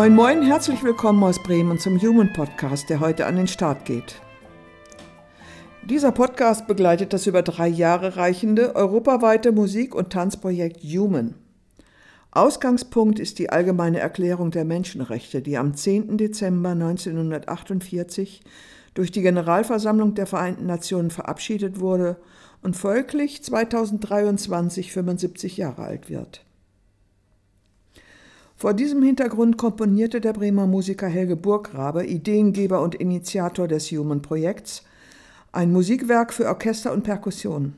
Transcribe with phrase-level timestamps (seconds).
[0.00, 4.14] Moin, moin, herzlich willkommen aus Bremen zum Human Podcast, der heute an den Start geht.
[5.82, 11.34] Dieser Podcast begleitet das über drei Jahre reichende europaweite Musik- und Tanzprojekt Human.
[12.30, 16.16] Ausgangspunkt ist die Allgemeine Erklärung der Menschenrechte, die am 10.
[16.16, 18.40] Dezember 1948
[18.94, 22.16] durch die Generalversammlung der Vereinten Nationen verabschiedet wurde
[22.62, 26.46] und folglich 2023 75 Jahre alt wird.
[28.60, 34.84] Vor diesem Hintergrund komponierte der Bremer Musiker Helge Burggrabe, Ideengeber und Initiator des Human Projekts,
[35.50, 37.72] ein Musikwerk für Orchester und Perkussion.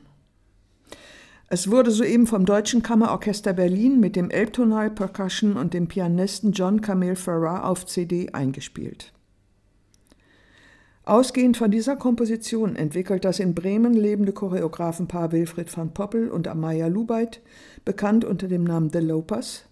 [1.47, 6.81] Es wurde soeben vom Deutschen Kammerorchester Berlin mit dem Elbtonal Percussion und dem Pianisten John
[6.81, 9.13] Camille Farrar auf CD eingespielt.
[11.05, 16.87] Ausgehend von dieser Komposition entwickelt das in Bremen lebende Choreografenpaar Wilfried van Poppel und Amaya
[16.87, 17.39] Lubeit,
[17.85, 19.63] bekannt unter dem Namen The Lopers,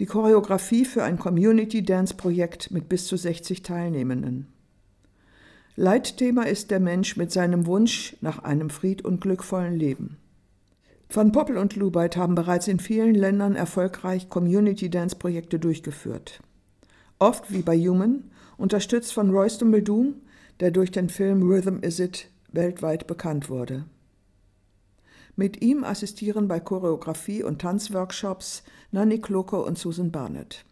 [0.00, 4.48] die Choreografie für ein Community-Dance-Projekt mit bis zu 60 Teilnehmenden.
[5.76, 10.16] Leitthema ist der Mensch mit seinem Wunsch nach einem fried- und glückvollen Leben.
[11.12, 16.40] Van Poppel und Lubeit haben bereits in vielen Ländern erfolgreich Community-Dance-Projekte durchgeführt.
[17.18, 18.24] Oft, wie bei Human,
[18.56, 20.14] unterstützt von Royce Dumbledum,
[20.60, 23.84] der durch den Film Rhythm Is It weltweit bekannt wurde.
[25.40, 30.66] Mit ihm assistieren bei Choreografie- und Tanzworkshops Nanny Kloko und Susan Barnett.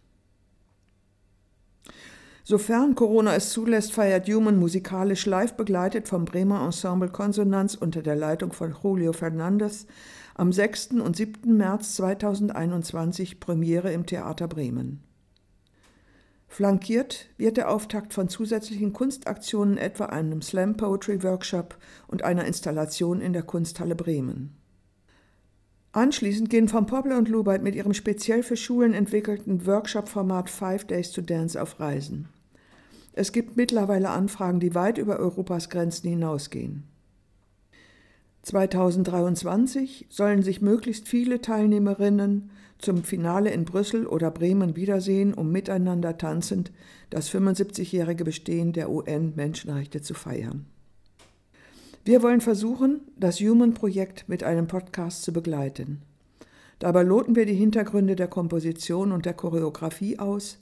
[2.45, 8.17] Sofern Corona es zulässt, feiert Human musikalisch live begleitet vom Bremer Ensemble Konsonanz unter der
[8.17, 9.87] Leitung von Julio Fernandez
[10.35, 11.01] am 6.
[11.01, 11.57] und 7.
[11.57, 15.03] März 2021 Premiere im Theater Bremen.
[16.47, 23.23] Flankiert wird der Auftakt von zusätzlichen Kunstaktionen, etwa einem Slam Poetry Workshop und einer Installation
[23.23, 24.58] in der Kunsthalle Bremen.
[25.99, 31.11] Anschließend gehen Van Poppel und Lubeit mit ihrem speziell für Schulen entwickelten Workshop-Format Five Days
[31.11, 32.29] to Dance auf Reisen.
[33.15, 36.85] Es gibt mittlerweile Anfragen, die weit über Europas Grenzen hinausgehen.
[38.43, 46.17] 2023 sollen sich möglichst viele Teilnehmerinnen zum Finale in Brüssel oder Bremen wiedersehen, um miteinander
[46.17, 46.71] tanzend
[47.11, 50.67] das 75-jährige Bestehen der UN-Menschenrechte zu feiern.
[52.09, 56.01] Wir wollen versuchen, das Human-Projekt mit einem Podcast zu begleiten.
[56.79, 60.57] Dabei loten wir die Hintergründe der Komposition und der Choreografie aus,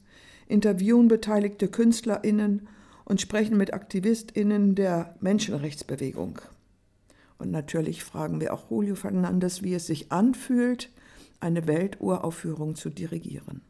[0.48, 2.66] interviewen beteiligte KünstlerInnen
[3.04, 6.40] und sprechen mit AktivistInnen der Menschenrechtsbewegung.
[7.38, 10.90] Und natürlich fragen wir auch Julio Fernandes, wie es sich anfühlt,
[11.38, 13.60] eine Welturaufführung zu dirigieren.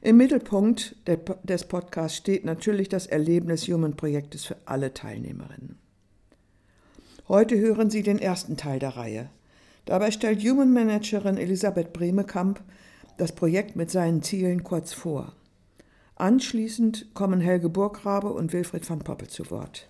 [0.00, 0.96] Im Mittelpunkt
[1.44, 5.81] des Podcasts steht natürlich das Erleben des Human-Projektes für alle Teilnehmerinnen.
[7.32, 9.30] Heute hören Sie den ersten Teil der Reihe.
[9.86, 12.60] Dabei stellt Human Managerin Elisabeth Bremekamp
[13.16, 15.32] das Projekt mit seinen Zielen kurz vor.
[16.16, 19.88] Anschließend kommen Helge Burggrabe und Wilfried van Poppel zu Wort.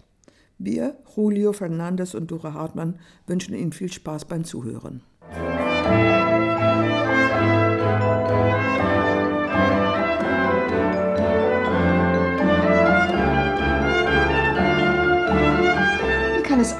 [0.58, 5.02] Wir, Julio Fernandes und Dora Hartmann, wünschen Ihnen viel Spaß beim Zuhören.
[5.28, 6.31] es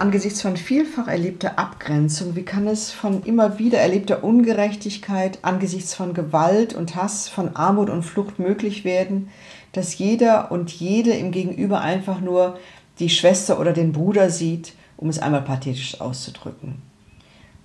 [0.02, 6.12] angesichts von vielfach erlebter Abgrenzung, wie kann es von immer wieder erlebter Ungerechtigkeit, angesichts von
[6.12, 9.28] Gewalt und Hass, von Armut und Flucht möglich werden,
[9.70, 12.58] dass jeder und jede im Gegenüber einfach nur
[12.98, 16.82] die Schwester oder den Bruder sieht, um es einmal pathetisch auszudrücken.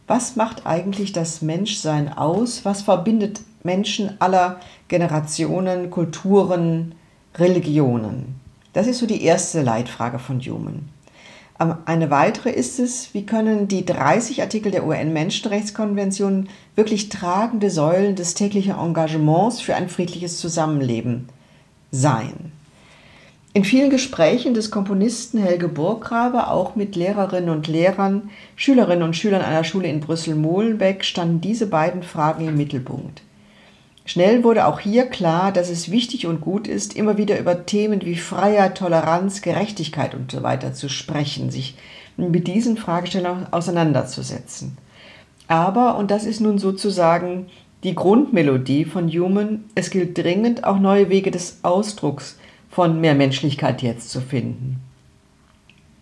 [0.06, 2.66] Was macht eigentlich das Menschsein aus?
[2.66, 4.60] Was verbindet Menschen aller
[4.90, 6.94] Generationen, Kulturen,
[7.34, 8.36] Religionen?
[8.74, 10.97] Das ist so die erste Leitfrage von Human.
[11.58, 18.36] Eine weitere ist es, wie können die 30 Artikel der UN-Menschenrechtskonvention wirklich tragende Säulen des
[18.36, 21.30] täglichen Engagements für ein friedliches Zusammenleben
[21.90, 22.52] sein?
[23.54, 29.42] In vielen Gesprächen des Komponisten Helge Burggrabe, auch mit Lehrerinnen und Lehrern, Schülerinnen und Schülern
[29.42, 33.24] einer Schule in Brüssel-Molenbeek, standen diese beiden Fragen im Mittelpunkt.
[34.08, 38.02] Schnell wurde auch hier klar, dass es wichtig und gut ist, immer wieder über Themen
[38.06, 40.58] wie Freiheit, Toleranz, Gerechtigkeit usw.
[40.62, 41.76] So zu sprechen, sich
[42.16, 44.78] mit diesen Fragestellungen auseinanderzusetzen.
[45.50, 47.48] Aber, und das ist nun sozusagen
[47.84, 52.40] die Grundmelodie von Human, es gilt dringend, auch neue Wege des Ausdrucks
[52.70, 54.80] von mehr Menschlichkeit jetzt zu finden.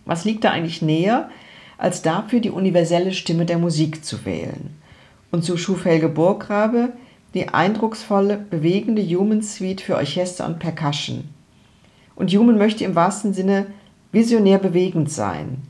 [0.04, 1.28] Was liegt da eigentlich näher,
[1.76, 4.76] als dafür die universelle Stimme der Musik zu wählen?
[5.32, 6.92] Und so schuf Helge Burggrabe
[7.36, 11.28] die eindrucksvolle, bewegende Human Suite für Orchester und Percussion.
[12.14, 13.66] Und Human möchte im wahrsten Sinne
[14.10, 15.62] visionär bewegend sein.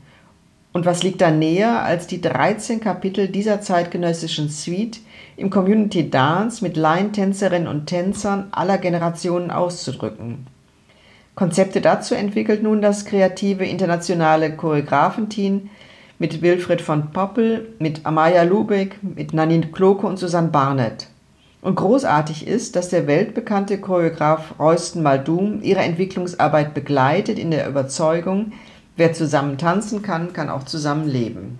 [0.73, 4.99] Und was liegt da näher, als die 13 Kapitel dieser zeitgenössischen Suite
[5.35, 10.47] im Community Dance mit Laientänzerinnen und Tänzern aller Generationen auszudrücken?
[11.35, 15.69] Konzepte dazu entwickelt nun das kreative internationale Choreografenteam
[16.19, 21.07] mit Wilfried von Poppel, mit Amaya Lubeck, mit Nanine Kloke und Susanne Barnett.
[21.61, 28.53] Und großartig ist, dass der weltbekannte Choreograf Royston Maldum ihre Entwicklungsarbeit begleitet in der Überzeugung,
[28.95, 31.59] wer zusammen tanzen kann, kann auch zusammen leben.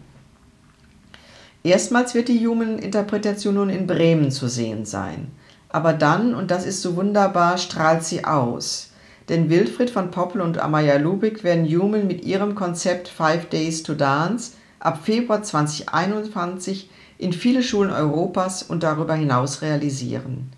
[1.63, 5.31] Erstmals wird die Human-Interpretation nun in Bremen zu sehen sein.
[5.69, 8.91] Aber dann, und das ist so wunderbar, strahlt sie aus.
[9.27, 13.93] Denn Wilfried von Poppel und Amaya Lubig werden Human mit ihrem Konzept Five Days to
[13.93, 20.51] Dance ab Februar 2021 in viele Schulen Europas und darüber hinaus realisieren.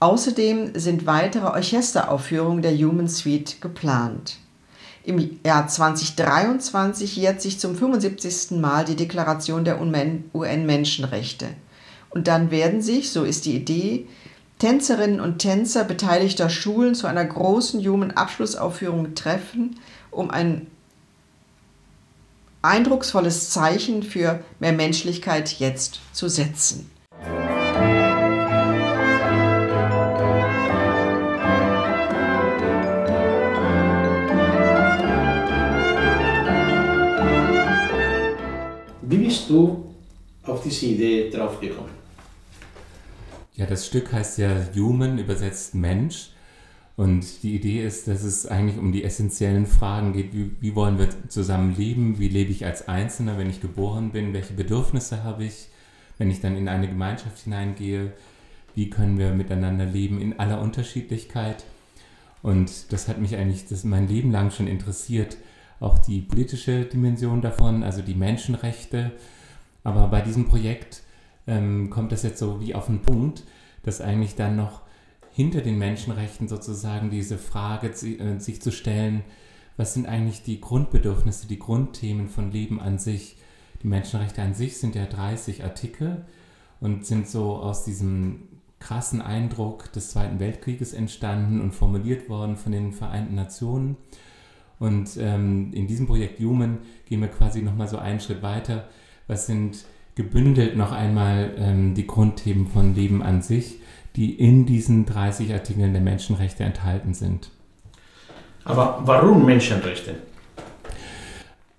[0.00, 4.36] Außerdem sind weitere Orchesteraufführungen der Human Suite geplant.
[5.04, 8.58] Im Jahr 2023 jährt sich zum 75.
[8.60, 11.48] Mal die Deklaration der UN-Menschenrechte.
[12.10, 14.06] Und dann werden sich, so ist die Idee,
[14.58, 19.78] Tänzerinnen und Tänzer beteiligter Schulen zu einer großen Human-Abschlussaufführung treffen,
[20.10, 20.68] um ein
[22.64, 26.90] eindrucksvolles Zeichen für mehr Menschlichkeit jetzt zu setzen.
[39.02, 39.94] Wie bist du
[40.44, 41.90] auf diese Idee draufgekommen?
[43.56, 46.30] Ja, das Stück heißt ja Human, übersetzt Mensch.
[46.96, 50.98] Und die Idee ist, dass es eigentlich um die essentiellen Fragen geht, wie, wie wollen
[50.98, 55.44] wir zusammen leben, wie lebe ich als Einzelner, wenn ich geboren bin, welche Bedürfnisse habe
[55.44, 55.68] ich,
[56.18, 58.12] wenn ich dann in eine Gemeinschaft hineingehe,
[58.76, 61.64] wie können wir miteinander leben in aller Unterschiedlichkeit.
[62.42, 65.36] Und das hat mich eigentlich das mein Leben lang schon interessiert,
[65.80, 69.10] auch die politische Dimension davon, also die Menschenrechte.
[69.82, 71.02] Aber bei diesem Projekt
[71.48, 73.42] ähm, kommt das jetzt so wie auf den Punkt,
[73.82, 74.83] dass eigentlich dann noch
[75.34, 79.24] hinter den Menschenrechten sozusagen diese Frage äh, sich zu stellen,
[79.76, 83.36] was sind eigentlich die Grundbedürfnisse, die Grundthemen von Leben an sich.
[83.82, 86.24] Die Menschenrechte an sich sind ja 30 Artikel
[86.80, 88.44] und sind so aus diesem
[88.78, 93.96] krassen Eindruck des Zweiten Weltkrieges entstanden und formuliert worden von den Vereinten Nationen.
[94.78, 98.88] Und ähm, in diesem Projekt Human gehen wir quasi nochmal so einen Schritt weiter.
[99.26, 99.84] Was sind
[100.14, 103.78] gebündelt noch einmal ähm, die Grundthemen von Leben an sich
[104.16, 107.50] die in diesen 30 Artikeln der Menschenrechte enthalten sind.
[108.64, 110.16] Aber warum Menschenrechte?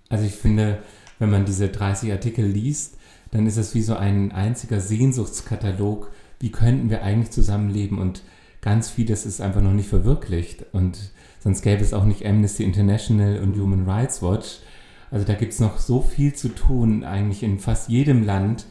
[0.09, 0.79] Also ich finde,
[1.17, 2.97] wenn man diese 30 Artikel liest,
[3.31, 8.21] dann ist es wie so ein einziger Sehnsuchtskatalog, wie könnten wir eigentlich zusammenleben und
[8.61, 13.39] ganz vieles ist einfach noch nicht verwirklicht und sonst gäbe es auch nicht Amnesty International
[13.39, 14.59] und Human Rights Watch.
[15.11, 18.65] Also da gibt es noch so viel zu tun, eigentlich in fast jedem Land,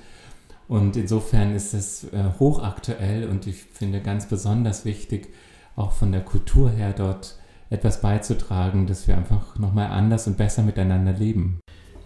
[0.67, 5.29] und insofern ist es äh, hochaktuell und ich finde ganz besonders wichtig,
[5.77, 7.37] auch von der Kultur her dort
[7.71, 11.59] etwas beizutragen, dass wir einfach nochmal anders und besser miteinander leben.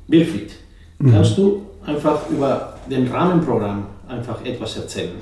[0.08, 0.52] Wilfried,
[0.98, 1.12] mhm.
[1.12, 5.12] kannst du einfach über den Rahmenprogramm einfach etwas erzählen?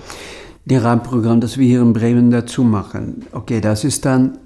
[0.64, 3.26] Das Rahmenprogramm, das wir hier in Bremen dazu machen.
[3.32, 4.38] Okay, das ist dann,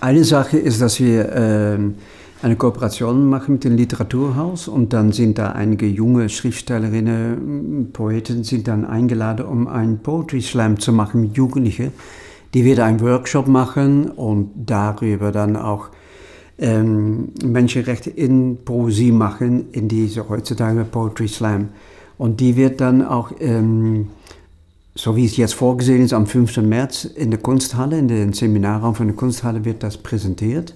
[0.00, 1.78] eine Sache ist, dass wir äh,
[2.42, 8.68] eine Kooperation machen mit dem Literaturhaus und dann sind da einige junge Schriftstellerinnen, Poeten sind
[8.68, 11.92] dann eingeladen, um einen Poetry Slam zu machen mit Jugendlichen.
[12.54, 15.88] Die werden einen Workshop machen und darüber dann auch
[16.58, 21.68] ähm, Menschenrechte in Poesie machen, in diese heutzutage Poetry Slam.
[22.18, 24.08] Und die wird dann auch, ähm,
[24.94, 26.58] so wie es jetzt vorgesehen ist, am 5.
[26.58, 30.74] März in der Kunsthalle, in den Seminarraum von der Kunsthalle wird das präsentiert.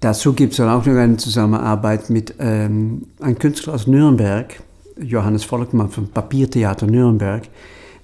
[0.00, 4.62] Dazu gibt es dann auch noch eine Zusammenarbeit mit ähm, einem Künstler aus Nürnberg,
[5.00, 7.42] Johannes Volkmann vom Papiertheater Nürnberg,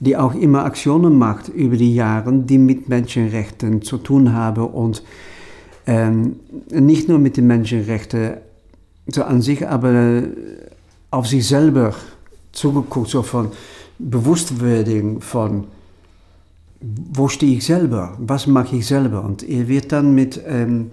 [0.01, 5.05] die auch immer Aktionen macht über die Jahre, die mit Menschenrechten zu tun haben und
[5.87, 6.37] ähm,
[6.71, 8.39] nicht nur mit den Menschenrechten
[9.07, 10.23] so an sich, aber
[11.11, 11.95] auf sich selber
[12.53, 13.53] zugeguckt, so von
[13.99, 15.65] Bewusstwerdung von
[17.13, 19.25] wo stehe ich selber, was mache ich selber?
[19.25, 20.91] Und er wird dann mit ähm,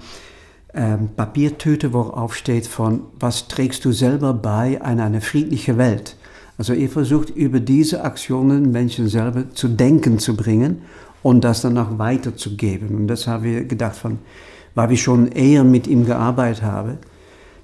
[0.74, 6.16] ähm, Papiertüte, worauf steht von, was trägst du selber bei an eine friedliche Welt.
[6.58, 10.84] Also ihr versucht über diese Aktionen Menschen selber zu denken zu bringen
[11.24, 12.96] und das dann auch weiterzugeben.
[12.96, 14.20] Und das haben wir gedacht von,
[14.76, 16.98] weil wir schon eher mit ihm gearbeitet haben,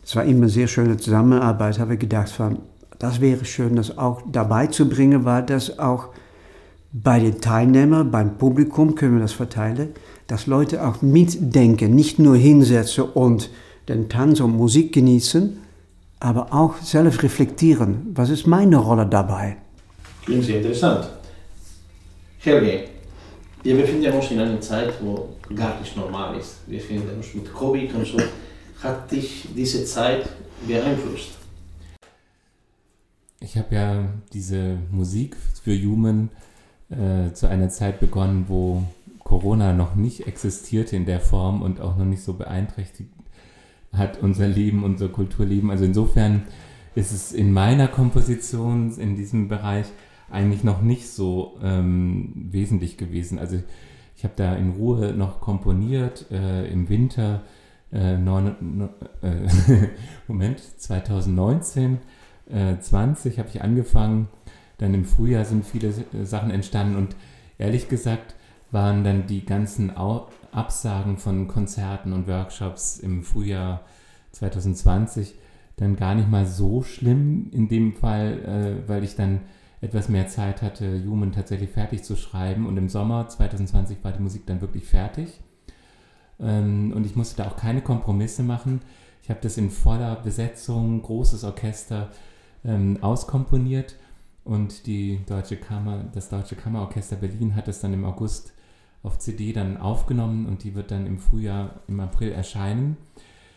[0.03, 2.59] es war immer eine sehr schöne Zusammenarbeit, habe ich gedacht von,
[2.97, 6.09] das wäre schön, das auch dabei zu bringen, weil das auch
[6.93, 9.89] bei den Teilnehmern, beim Publikum können wir das verteilen,
[10.27, 13.49] dass Leute auch mitdenken, nicht nur hinsetzen und
[13.87, 15.57] den Tanz und Musik genießen,
[16.19, 18.07] aber auch selbst reflektieren.
[18.13, 19.57] Was ist meine Rolle dabei?
[20.25, 21.07] Klingt sehr interessant.
[22.39, 22.85] Helge,
[23.63, 26.57] wir befinden uns in einer Zeit, wo gar nicht normal ist.
[26.67, 28.17] Wir befinden uns mit Covid und so.
[28.83, 30.27] Hat dich diese Zeit
[30.67, 31.31] beeinflusst?
[33.39, 36.29] Ich habe ja diese Musik für Human
[36.89, 38.83] äh, zu einer Zeit begonnen, wo
[39.27, 43.09] Corona noch nicht existierte in der Form und auch noch nicht so beeinträchtigt
[43.91, 45.69] hat unser Leben, unser Kulturleben.
[45.69, 46.43] Also insofern
[46.95, 49.87] ist es in meiner Komposition in diesem Bereich
[50.31, 53.37] eigentlich noch nicht so ähm, wesentlich gewesen.
[53.37, 53.61] Also
[54.15, 57.41] ich habe da in Ruhe noch komponiert äh, im Winter
[57.91, 58.89] äh, neun,
[59.21, 59.89] äh,
[60.29, 61.97] Moment 2019
[62.79, 64.29] 20 habe ich angefangen.
[64.77, 65.93] Dann im Frühjahr sind viele
[66.23, 67.13] Sachen entstanden und
[67.57, 68.36] ehrlich gesagt
[68.71, 69.91] waren dann die ganzen
[70.51, 73.81] Absagen von Konzerten und Workshops im Frühjahr
[74.31, 75.35] 2020
[75.77, 79.41] dann gar nicht mal so schlimm in dem Fall, äh, weil ich dann
[79.79, 82.65] etwas mehr Zeit hatte, Human tatsächlich fertig zu schreiben.
[82.65, 85.39] Und im Sommer 2020 war die Musik dann wirklich fertig.
[86.39, 88.81] Ähm, und ich musste da auch keine Kompromisse machen.
[89.21, 92.09] Ich habe das in voller Besetzung, großes Orchester
[92.65, 93.95] ähm, auskomponiert.
[94.43, 98.53] Und die Deutsche Kammer, das Deutsche Kammerorchester Berlin hat es dann im August
[99.07, 102.97] auf CD dann aufgenommen und die wird dann im Frühjahr, im April erscheinen.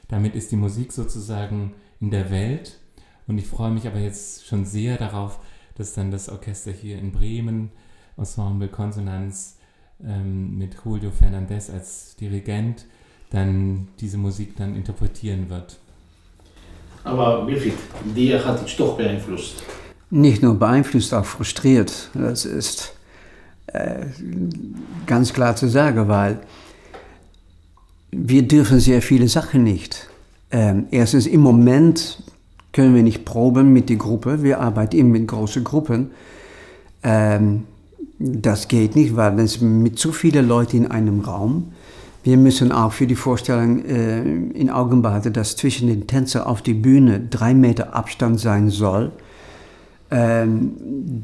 [0.09, 2.79] Damit ist die Musik sozusagen in der Welt
[3.27, 5.41] und ich freue mich aber jetzt schon sehr darauf,
[5.75, 7.71] dass dann das Orchester hier in Bremen,
[8.17, 9.59] Ensemble Konsonanz
[10.05, 12.87] ähm, mit Julio Fernandez als Dirigent,
[13.31, 15.79] dann diese Musik dann interpretieren wird.
[17.05, 17.75] Aber Wilfried,
[18.15, 19.63] dir hat dich doch beeinflusst.
[20.11, 22.11] Nicht nur beeinflusst, auch frustriert.
[22.15, 22.95] Das ist
[25.07, 26.41] ganz klar zu sagen, weil
[28.13, 30.09] wir dürfen sehr viele Sachen nicht.
[30.51, 32.23] Ähm, erstens, im Moment
[32.73, 34.43] können wir nicht proben mit der Gruppe.
[34.43, 36.11] Wir arbeiten immer mit großen Gruppen.
[37.03, 37.65] Ähm,
[38.19, 41.73] das geht nicht, weil es mit zu vielen Leuten in einem Raum.
[42.23, 46.61] Wir müssen auch für die Vorstellung äh, in Augen behalten, dass zwischen den Tänzern auf
[46.61, 49.11] der Bühne drei Meter Abstand sein soll.
[50.13, 50.73] Ähm,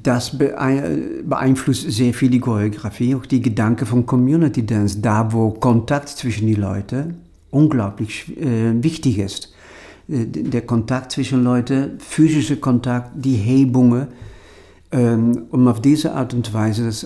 [0.02, 6.08] das beeinflusst sehr viel die Choreografie, auch die Gedanken von Community Dance, da wo Kontakt
[6.08, 7.14] zwischen den Leuten
[7.50, 9.52] unglaublich äh, wichtig ist.
[10.08, 14.06] Äh, der Kontakt zwischen Leuten, physische Kontakt, die Hebungen,
[14.92, 17.04] ähm, um auf diese Art und Weise das,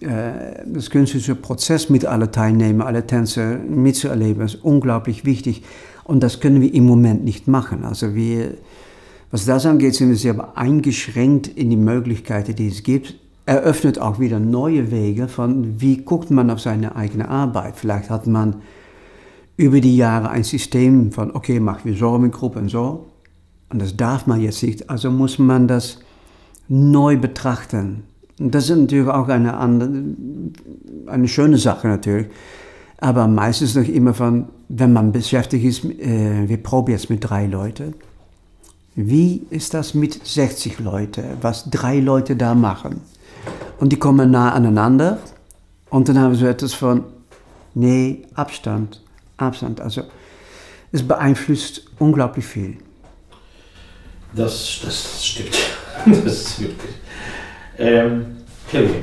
[0.00, 5.62] äh, das künstlerische Prozess mit allen Teilnehmern, alle Tänzer mitzuerleben, ist unglaublich wichtig.
[6.04, 7.84] Und das können wir im Moment nicht machen.
[7.84, 8.54] Also wir
[9.32, 13.14] was das angeht, sind wir sehr eingeschränkt in die Möglichkeiten, die es gibt.
[13.46, 17.76] Eröffnet auch wieder neue Wege von, wie guckt man auf seine eigene Arbeit.
[17.76, 18.56] Vielleicht hat man
[19.56, 23.06] über die Jahre ein System von, okay, machen wir so mit Gruppen so.
[23.70, 24.90] Und das darf man jetzt nicht.
[24.90, 26.00] Also muss man das
[26.68, 28.02] neu betrachten.
[28.38, 29.90] Und das ist natürlich auch eine, andere,
[31.06, 32.26] eine schöne Sache natürlich.
[32.98, 37.46] Aber meistens noch immer von, wenn man beschäftigt ist, äh, wir probieren jetzt mit drei
[37.46, 37.94] Leuten
[38.94, 43.00] wie ist das mit 60 Leuten, was drei Leute da machen?
[43.78, 45.18] Und die kommen nah aneinander
[45.90, 47.04] und dann haben sie etwas von,
[47.74, 49.00] nee, Abstand,
[49.36, 49.80] Abstand.
[49.80, 50.02] Also
[50.92, 52.76] es beeinflusst unglaublich viel.
[54.34, 55.56] Das, das stimmt.
[56.06, 56.94] das ist wirklich.
[57.78, 58.36] Ähm,
[58.70, 58.94] Kelly,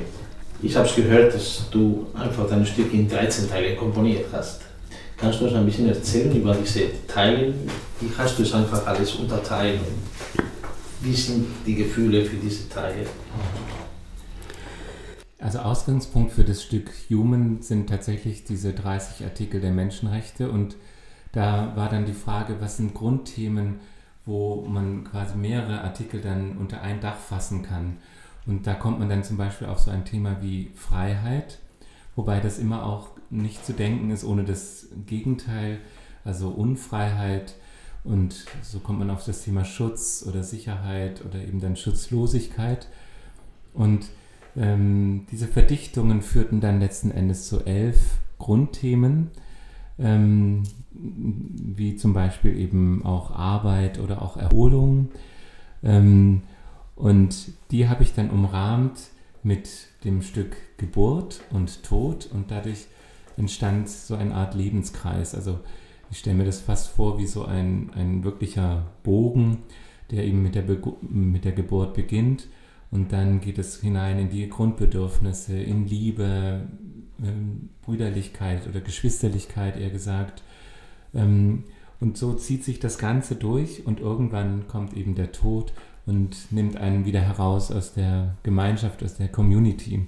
[0.61, 4.61] ich habe gehört, dass du einfach dein Stück in 13 Teile komponiert hast.
[5.21, 7.53] Kannst du uns ein bisschen erzählen über diese Teile?
[7.99, 9.81] Wie hast du es einfach alles unterteilt?
[11.01, 13.05] Wie sind die Gefühle für diese Teile?
[15.37, 20.77] Also Ausgangspunkt für das Stück Human sind tatsächlich diese 30 Artikel der Menschenrechte und
[21.33, 23.81] da war dann die Frage, was sind Grundthemen,
[24.25, 27.97] wo man quasi mehrere Artikel dann unter ein Dach fassen kann.
[28.45, 31.59] Und da kommt man dann zum Beispiel auf so ein Thema wie Freiheit,
[32.15, 35.79] wobei das immer auch nicht zu denken ist ohne das Gegenteil,
[36.23, 37.55] also Unfreiheit.
[38.03, 42.87] Und so kommt man auf das Thema Schutz oder Sicherheit oder eben dann Schutzlosigkeit.
[43.73, 44.07] Und
[44.55, 49.31] ähm, diese Verdichtungen führten dann letzten Endes zu elf Grundthemen,
[49.99, 55.11] ähm, wie zum Beispiel eben auch Arbeit oder auch Erholung.
[55.83, 56.41] Ähm,
[56.95, 58.99] und die habe ich dann umrahmt
[59.43, 59.69] mit
[60.03, 62.87] dem Stück Geburt und Tod und dadurch
[63.39, 65.33] entstand so eine Art Lebenskreis.
[65.33, 65.59] Also
[66.11, 69.59] ich stelle mir das fast vor wie so ein, ein wirklicher Bogen,
[70.11, 70.63] der eben mit der,
[71.09, 72.47] mit der Geburt beginnt
[72.91, 76.67] und dann geht es hinein in die Grundbedürfnisse, in Liebe,
[77.23, 80.43] ähm, Brüderlichkeit oder Geschwisterlichkeit eher gesagt.
[81.13, 81.63] Ähm,
[81.99, 85.73] Und so zieht sich das Ganze durch und irgendwann kommt eben der Tod
[86.05, 90.07] und nimmt einen wieder heraus aus der Gemeinschaft, aus der Community.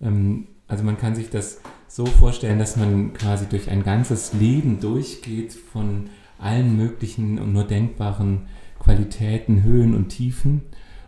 [0.00, 4.80] Ähm, also man kann sich das so vorstellen, dass man quasi durch ein ganzes Leben
[4.80, 8.42] durchgeht von allen möglichen und nur denkbaren
[8.78, 10.62] Qualitäten, Höhen und Tiefen.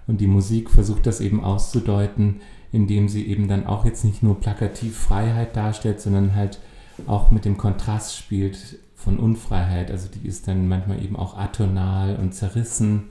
[0.07, 2.41] Und die Musik versucht das eben auszudeuten,
[2.73, 6.59] indem sie eben dann auch jetzt nicht nur plakativ Freiheit darstellt, sondern halt
[7.07, 9.91] auch mit dem Kontrast spielt von Unfreiheit.
[9.91, 13.05] Also die ist dann manchmal eben auch atonal und zerrissen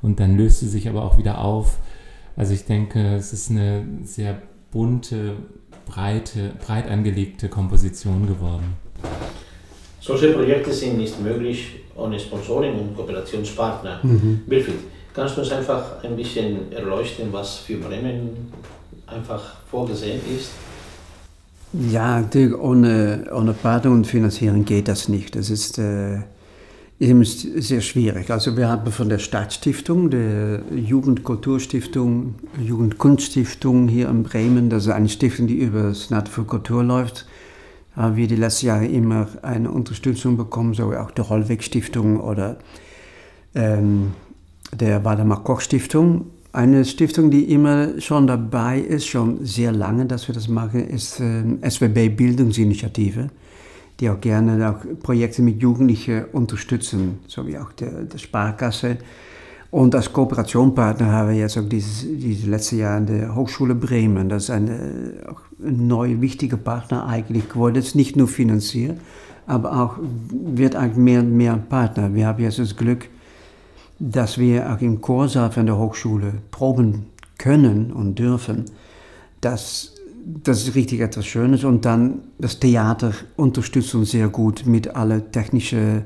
[0.00, 1.78] und dann löst sie sich aber auch wieder auf.
[2.36, 5.36] Also ich denke, es ist eine sehr bunte,
[5.86, 8.76] breite, breit angelegte Komposition geworden.
[10.00, 14.00] Solche Projekte sind nicht möglich ohne Sponsoring und Kooperationspartner.
[14.02, 14.40] Mhm.
[14.46, 14.80] Wilfried,
[15.14, 18.52] kannst du uns einfach ein bisschen erleuchten, was für Bremen
[19.06, 20.50] einfach vorgesehen ist?
[21.90, 25.36] Ja, natürlich ohne, ohne Partner und Finanzierung geht das nicht.
[25.36, 26.18] Das ist, äh,
[27.02, 28.30] ist sehr schwierig.
[28.30, 35.08] Also wir haben von der Stadtstiftung, der Jugendkulturstiftung, Jugendkunststiftung hier in Bremen, das ist eine
[35.08, 37.26] Stiftung, die über das Senat für Kultur läuft,
[37.96, 42.58] haben wir die letzten Jahre immer eine Unterstützung bekommen, so auch der Rollweg Stiftung oder
[43.56, 44.12] ähm,
[44.72, 46.26] der Waldemar Koch Stiftung.
[46.52, 51.18] Eine Stiftung, die immer schon dabei ist, schon sehr lange, dass wir das machen, ist
[51.18, 53.30] äh, SWB Bildungsinitiative,
[54.02, 58.98] die auch gerne auch Projekte mit Jugendlichen unterstützen, so wie auch der, der Sparkasse.
[59.70, 64.28] Und als Kooperationpartner haben wir jetzt auch dieses, dieses letzte Jahr in der Hochschule Bremen.
[64.28, 64.72] Das ist eine,
[65.64, 67.76] ein neuer wichtiger Partner eigentlich geworden.
[67.76, 68.98] Ist nicht nur finanziert,
[69.46, 69.98] aber auch
[70.30, 72.12] wird eigentlich mehr und mehr Partner.
[72.12, 73.08] Wir haben jetzt das Glück,
[74.00, 77.06] dass wir auch im Chorsaal von der Hochschule proben
[77.38, 78.64] können und dürfen,
[79.40, 79.91] das,
[80.24, 81.64] das ist richtig etwas Schönes.
[81.64, 86.04] Und dann das Theater unterstützt uns sehr gut mit allen technischen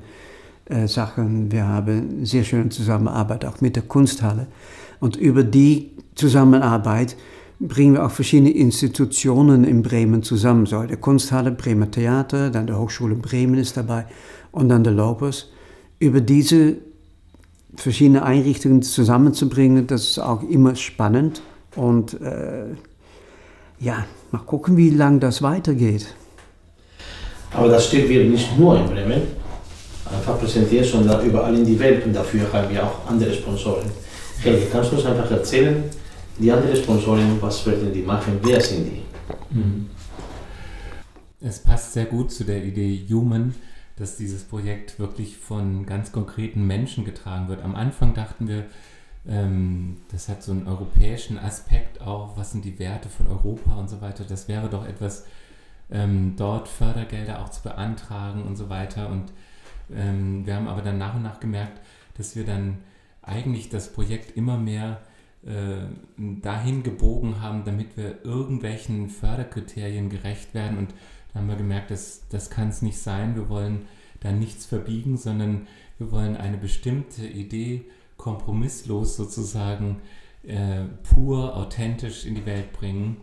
[0.67, 1.51] äh, Sachen.
[1.53, 4.47] Wir haben sehr schöne Zusammenarbeit auch mit der Kunsthalle.
[5.01, 7.17] Und über die Zusammenarbeit
[7.59, 10.67] bringen wir auch verschiedene Institutionen in Bremen zusammen.
[10.67, 14.07] So, der Kunsthalle, Bremer Theater, dann der Hochschule Bremen ist dabei
[14.53, 15.47] und dann der Lopez.
[15.99, 16.77] Über diese
[17.77, 21.43] verschiedene Einrichtungen zusammenzubringen, das ist auch immer spannend.
[21.75, 22.75] Und äh,
[23.79, 26.07] ja, mal gucken, wie lange das weitergeht.
[27.53, 29.23] Aber das steht wir nicht nur in Bremen,
[30.13, 33.91] einfach präsentiert, sondern überall in die Welt und dafür haben wir auch andere Sponsoren.
[34.41, 35.85] Helge, kannst du uns einfach erzählen,
[36.39, 39.57] die anderen Sponsoren, was werden die machen, wer sind die?
[39.57, 39.87] Mhm.
[41.41, 43.55] Es passt sehr gut zu der Idee Human,
[43.97, 47.65] dass dieses Projekt wirklich von ganz konkreten Menschen getragen wird.
[47.65, 48.65] Am Anfang dachten wir,
[49.29, 53.91] ähm, das hat so einen europäischen Aspekt auch, was sind die Werte von Europa und
[53.91, 54.25] so weiter.
[54.25, 55.27] Das wäre doch etwas,
[55.91, 59.09] ähm, dort Fördergelder auch zu beantragen und so weiter.
[59.09, 59.33] Und
[59.95, 61.81] ähm, wir haben aber dann nach und nach gemerkt,
[62.17, 62.79] dass wir dann
[63.23, 65.01] eigentlich das Projekt immer mehr
[65.45, 65.87] äh,
[66.17, 70.95] dahin gebogen haben, damit wir irgendwelchen Förderkriterien gerecht werden und
[71.33, 73.37] da haben wir gemerkt, dass, das kann es nicht sein.
[73.37, 73.87] Wir wollen
[74.21, 75.67] da nichts verbiegen, sondern
[75.99, 77.85] wir wollen eine bestimmte Idee
[78.17, 80.01] kompromisslos sozusagen
[80.43, 83.19] äh, pur, authentisch in die Welt bringen.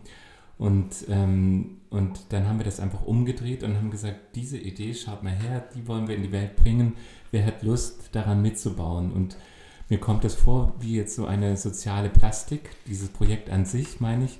[0.56, 5.22] Und, ähm, und dann haben wir das einfach umgedreht und haben gesagt, diese Idee, schaut
[5.22, 6.94] mal her, die wollen wir in die Welt bringen.
[7.30, 9.12] Wer hat Lust, daran mitzubauen?
[9.12, 9.36] Und
[9.88, 14.24] mir kommt es vor wie jetzt so eine soziale Plastik, dieses Projekt an sich, meine
[14.26, 14.38] ich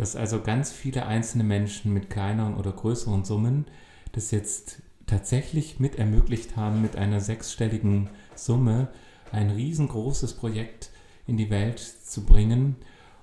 [0.00, 3.66] dass also ganz viele einzelne Menschen mit kleineren oder größeren Summen
[4.12, 8.88] das jetzt tatsächlich mit ermöglicht haben, mit einer sechsstelligen Summe
[9.32, 10.90] ein riesengroßes Projekt
[11.26, 12.76] in die Welt zu bringen.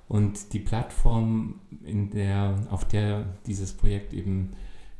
[0.07, 4.51] Und die Plattform, in der, auf der dieses Projekt eben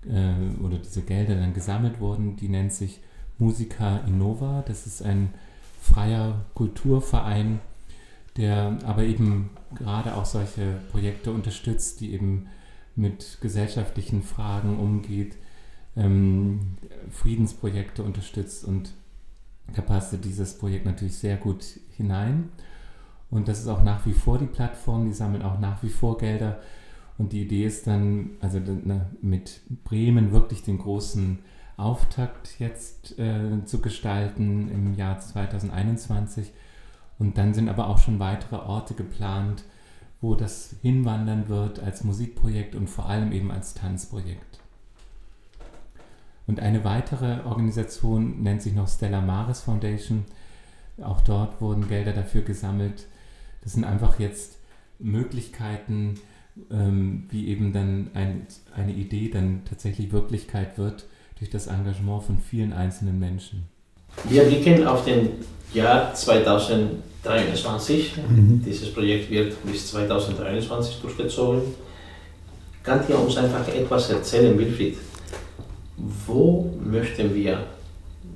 [0.06, 3.00] äh, oder diese Gelder dann gesammelt wurden, die nennt sich
[3.38, 4.63] Musica Innova.
[4.67, 5.34] Das ist ein
[5.82, 7.60] freier Kulturverein,
[8.36, 12.48] der aber eben gerade auch solche Projekte unterstützt, die eben
[12.96, 15.38] mit gesellschaftlichen Fragen umgeht,
[15.96, 16.78] ähm,
[17.12, 18.93] Friedensprojekte unterstützt und
[19.76, 21.64] da passte dieses Projekt natürlich sehr gut
[21.96, 22.50] hinein.
[23.30, 26.18] Und das ist auch nach wie vor die Plattform, die sammeln auch nach wie vor
[26.18, 26.60] Gelder.
[27.18, 28.62] Und die Idee ist dann, also
[29.22, 31.40] mit Bremen wirklich den großen
[31.76, 36.52] Auftakt jetzt äh, zu gestalten im Jahr 2021
[37.20, 39.64] und dann sind aber auch schon weitere Orte geplant,
[40.22, 44.60] wo das hinwandern wird als Musikprojekt und vor allem eben als Tanzprojekt.
[46.48, 50.26] Und eine weitere Organisation nennt sich noch Stella Maris Foundation.
[51.04, 53.06] Auch dort wurden Gelder dafür gesammelt.
[53.62, 54.58] Das sind einfach jetzt
[54.98, 56.16] Möglichkeiten,
[56.72, 61.06] ähm, wie eben dann ein, eine Idee dann tatsächlich Wirklichkeit wird,
[61.38, 63.68] durch das Engagement von vielen einzelnen Menschen.
[64.24, 65.30] Wir blicken auf den
[65.74, 68.18] Jahr 2023.
[68.18, 68.62] Mhm.
[68.66, 71.62] Dieses Projekt wird bis 2023 durchgezogen.
[72.84, 74.98] Kann ihr uns einfach etwas erzählen, Wilfried?
[75.98, 77.66] Wo möchten wir,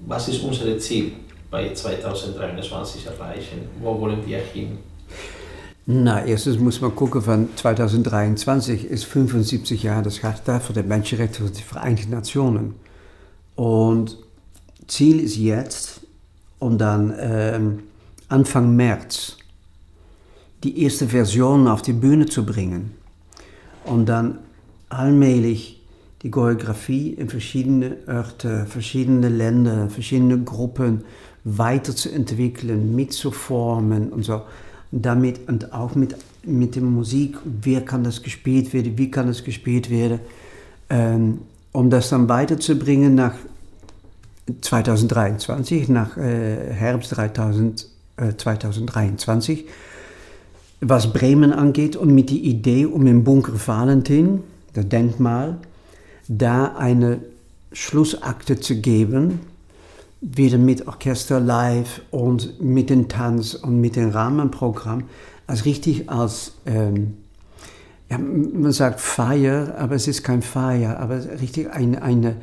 [0.08, 1.14] was ist unser Ziel
[1.50, 3.70] bei 2023 erreichen?
[3.80, 4.80] Wo wollen wir hin?
[5.86, 11.44] Na, erstens muss man gucken, von 2023 ist 75 Jahre das Charta für die Menschenrechte
[11.44, 12.76] der Vereinten Nationen.
[13.56, 14.18] Und
[14.88, 16.02] Ziel ist jetzt,
[16.60, 17.84] um dann ähm,
[18.30, 19.38] Anfang März
[20.64, 22.92] die erste Version auf die Bühne zu bringen
[23.86, 24.40] und dann
[24.90, 25.81] allmählich
[26.24, 31.04] die Choreografie in verschiedene Orte, verschiedene Länder, verschiedene Gruppen
[31.44, 34.44] weiterzuentwickeln, mitzuformen und so.
[34.92, 39.44] damit und auch mit, mit der Musik, wer kann das gespielt werden, wie kann das
[39.44, 40.20] gespielt werden,
[40.90, 41.40] ähm,
[41.72, 43.34] um das dann weiterzubringen nach
[44.60, 49.66] 2023, nach äh, Herbst 3000, äh, 2023,
[50.82, 54.42] was Bremen angeht und mit der Idee, um im Bunker Valentin,
[54.74, 55.58] das Denkmal,
[56.38, 57.20] da eine
[57.74, 59.42] Schlussakte zu geben,
[60.22, 65.04] wieder mit Orchester live und mit dem Tanz und mit dem Rahmenprogramm,
[65.48, 67.18] als richtig als, ähm,
[68.10, 72.36] ja, man sagt Feier, aber es ist kein Feier, aber richtig eine, eine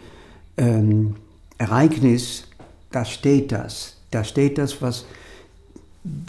[0.56, 1.16] ähm,
[1.56, 2.44] Ereignis,
[2.90, 3.96] da steht das.
[4.10, 5.04] Da steht das, was,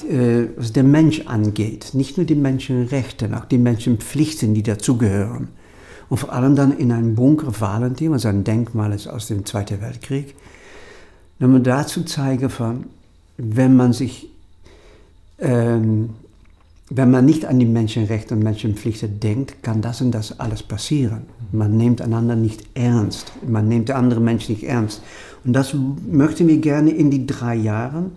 [0.10, 1.91] äh, was der Mensch angeht.
[1.93, 5.48] Nicht nur die Menschenrechte, auch die Menschenpflichten, die dazugehören.
[6.10, 9.82] Und vor allem dann in einem Bunker Valentin, was ein Denkmal ist aus dem Zweiten
[9.82, 10.36] Weltkrieg,
[11.39, 12.86] nur dazu zeigen, von,
[13.38, 14.30] wenn man sich,
[15.38, 16.10] ähm,
[16.89, 21.22] wenn man nicht an die Menschenrechte und Menschenpflichten denkt, kann das und das alles passieren.
[21.52, 23.32] Man nimmt einander nicht ernst.
[23.48, 25.02] Man nimmt andere Menschen nicht ernst.
[25.45, 28.12] Und das möchten wir gerne in die drei Jahren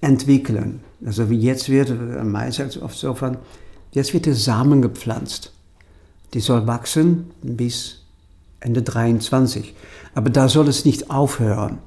[0.00, 0.80] entwickeln.
[1.04, 1.92] Also wie jetzt wird,
[2.52, 3.36] sagt oft so von,
[3.92, 5.52] jetzt wird der Samen gepflanzt.
[6.36, 8.04] Die soll wachsen bis
[8.60, 9.74] Ende 23.
[10.14, 11.78] Aber da soll es nicht aufhören.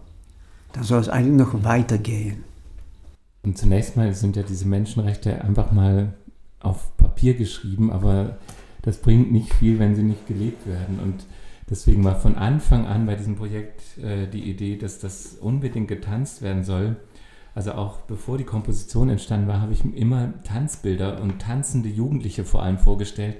[0.74, 2.44] Da soll es eigentlich noch weitergehen.
[3.44, 6.16] Und zunächst mal sind ja diese Menschenrechte einfach mal
[6.62, 8.40] auf Papier geschrieben, aber
[8.82, 11.00] das bringt nicht viel, wenn sie nicht gelebt werden.
[11.00, 11.28] Und
[11.70, 16.42] deswegen war von Anfang an bei diesem Projekt äh, die Idee, dass das unbedingt getanzt
[16.42, 16.96] werden soll.
[17.54, 22.46] Also auch bevor die Komposition entstanden war, habe ich mir immer Tanzbilder und tanzende Jugendliche
[22.46, 23.38] vor allem vorgestellt,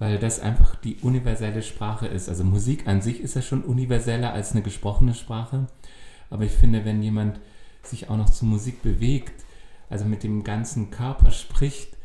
[0.00, 2.28] weil das einfach die universelle Sprache ist.
[2.30, 5.66] Also Musik an sich ist ja schon universeller als eine gesprochene Sprache.
[6.30, 7.38] Aber ich finde, wenn jemand
[7.82, 9.44] sich auch noch zu Musik bewegt,
[9.90, 11.98] also mit dem ganzen Körper spricht,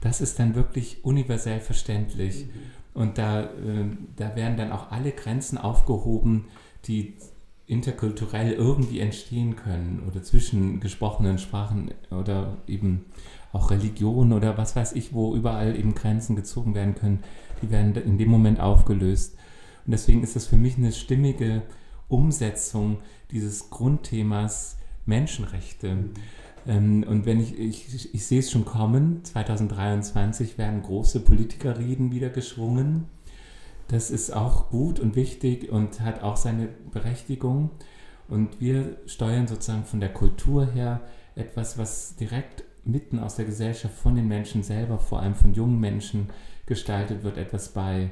[0.00, 2.46] das ist dann wirklich universell verständlich.
[2.46, 2.50] Mhm.
[2.94, 3.84] Und da, äh,
[4.16, 6.46] da werden dann auch alle Grenzen aufgehoben,
[6.86, 7.14] die
[7.66, 13.04] interkulturell irgendwie entstehen können oder zwischen gesprochenen Sprachen oder eben
[13.52, 17.22] auch Religion oder was weiß ich, wo überall eben Grenzen gezogen werden können,
[17.60, 19.36] die werden in dem Moment aufgelöst.
[19.84, 21.62] Und deswegen ist das für mich eine stimmige
[22.08, 22.98] Umsetzung
[23.30, 25.94] dieses Grundthemas Menschenrechte.
[25.94, 27.04] Mhm.
[27.04, 33.06] Und wenn ich, ich, ich sehe es schon kommen, 2023 werden große Politikerreden wieder geschwungen.
[33.88, 37.70] Das ist auch gut und wichtig und hat auch seine Berechtigung.
[38.28, 41.00] Und wir steuern sozusagen von der Kultur her
[41.34, 45.78] etwas, was direkt mitten aus der Gesellschaft von den Menschen selber, vor allem von jungen
[45.78, 46.28] Menschen,
[46.66, 48.10] gestaltet wird, etwas bei.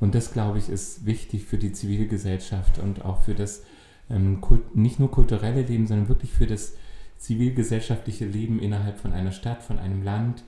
[0.00, 3.62] Und das, glaube ich, ist wichtig für die Zivilgesellschaft und auch für das
[4.10, 4.40] ähm,
[4.74, 6.74] nicht nur kulturelle Leben, sondern wirklich für das
[7.18, 10.44] zivilgesellschaftliche Leben innerhalb von einer Stadt, von einem Land.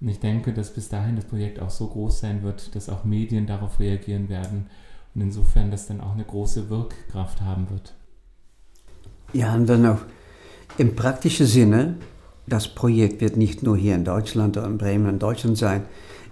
[0.00, 3.04] Und ich denke, dass bis dahin das Projekt auch so groß sein wird, dass auch
[3.04, 4.66] Medien darauf reagieren werden
[5.14, 7.94] und insofern das dann auch eine große Wirkkraft haben wird.
[9.32, 10.00] Ja, und dann auch
[10.78, 11.96] im praktischen Sinne,
[12.50, 15.82] das Projekt wird nicht nur hier in Deutschland oder in Bremen in Deutschland sein.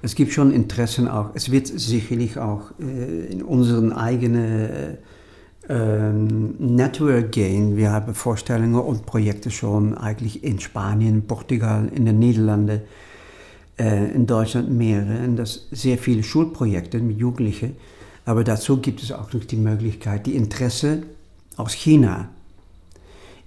[0.03, 4.97] Es gibt schon Interessen auch, es wird sicherlich auch äh, in unseren eigenen äh,
[5.69, 7.77] ähm, Network gehen.
[7.77, 12.81] Wir haben Vorstellungen und Projekte schon eigentlich in Spanien, Portugal, in den Niederlanden,
[13.79, 15.25] äh, in Deutschland mehrere.
[15.25, 17.77] Und das sehr viele Schulprojekte mit Jugendlichen.
[18.25, 21.03] Aber dazu gibt es auch noch die Möglichkeit, die Interesse
[21.57, 22.29] aus China.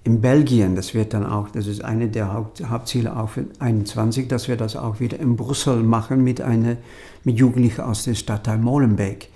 [0.04, 4.26] In Belgien, das wird dann auch, das ist eine der Haupt, Hauptziele auch für 21,
[4.26, 6.78] dass wir das auch wieder in Brüssel machen mit, eine,
[7.22, 9.28] mit Jugendlichen aus dem Stadtteil Molenbeek.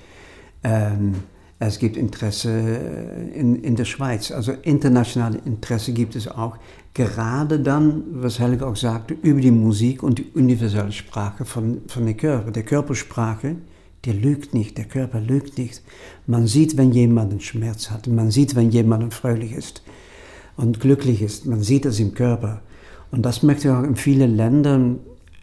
[0.65, 1.15] Ähm,
[1.61, 4.33] es gibt Interesse äh, in, in der Schweiz.
[4.33, 6.57] Also internationale Interesse gibt es auch.
[6.95, 12.07] Gerade dann, was Helge auch sagte, über die Musik und die universelle Sprache von, von
[12.07, 13.55] der Körper, der Körpersprache,
[14.05, 15.81] der lügt nicht, der Körper lügt nicht.
[16.27, 19.83] Man sieht, wenn jemand einen Schmerz hat, man sieht, wenn jemand fröhlich ist
[20.57, 22.61] und glücklich ist, man sieht es im Körper.
[23.11, 24.99] Und das möchte ich auch in vielen Ländern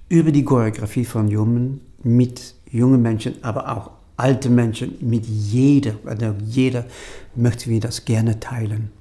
[0.09, 6.35] über die Choreografie von Jungen mit jungen Menschen, aber auch alte Menschen, mit jeder, also
[6.45, 6.85] jeder
[7.35, 8.91] möchte wir das gerne teilen.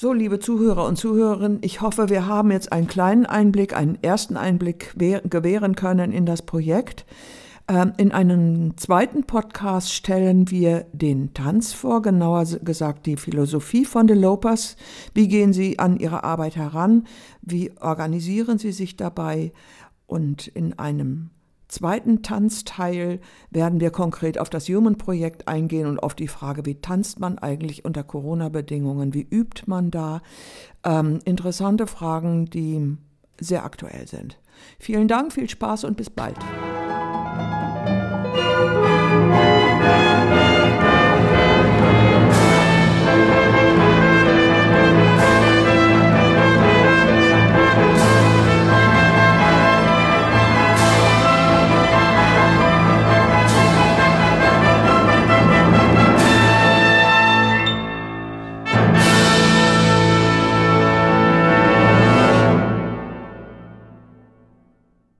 [0.00, 4.36] So, liebe Zuhörer und Zuhörerinnen, ich hoffe, wir haben jetzt einen kleinen Einblick, einen ersten
[4.36, 7.04] Einblick gewähren können in das Projekt.
[7.68, 14.08] Ähm, in einem zweiten Podcast stellen wir den Tanz vor, genauer gesagt die Philosophie von
[14.08, 14.76] The Lopers.
[15.14, 17.06] Wie gehen Sie an Ihre Arbeit heran?
[17.42, 19.52] Wie organisieren Sie sich dabei?
[20.06, 21.28] Und in einem
[21.68, 27.20] zweiten Tanzteil werden wir konkret auf das Human-Projekt eingehen und auf die Frage, wie tanzt
[27.20, 30.22] man eigentlich unter Corona-Bedingungen, wie übt man da.
[30.84, 32.96] Ähm, interessante Fragen, die
[33.38, 34.38] sehr aktuell sind.
[34.78, 36.38] Vielen Dank, viel Spaß und bis bald.
[38.58, 38.97] Thank you.